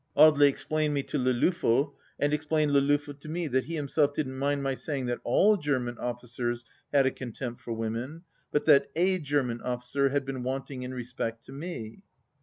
[0.17, 4.15] Audely explained me to Le Loffel, and explained Le Loffel to me, that he himself
[4.15, 8.89] didn't mind my saying that all German officers had a contempt for women, but that
[8.95, 12.03] a German officer had been wanting in respect to me.